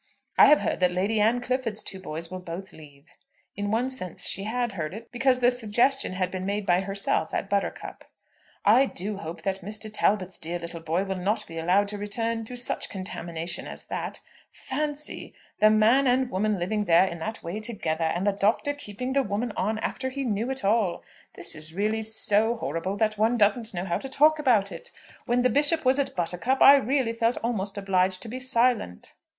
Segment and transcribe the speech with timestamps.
[0.35, 3.05] I have heard that Lady Anne Clifford's two boys will both leave."
[3.55, 7.35] [In one sense she had heard it, because the suggestion had been made by herself
[7.35, 8.03] at Buttercup.]
[8.65, 9.91] "I do hope that Mr.
[9.93, 14.21] Talbot's dear little boy will not be allowed to return to such contamination as that!
[14.51, 18.73] Fancy, the man and the woman living there in that way together; and the Doctor
[18.73, 21.03] keeping the woman on after he knew it all!
[21.37, 24.89] It is really so horrible that one doesn't know how to talk about it.
[25.27, 29.13] When the Bishop was at Buttercup I really felt almost obliged to be silent.